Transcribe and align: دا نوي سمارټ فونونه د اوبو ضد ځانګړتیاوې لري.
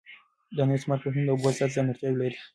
دا 0.55 0.63
نوي 0.67 0.79
سمارټ 0.83 1.01
فونونه 1.03 1.23
د 1.25 1.29
اوبو 1.31 1.49
ضد 1.57 1.73
ځانګړتیاوې 1.75 2.17
لري. 2.21 2.37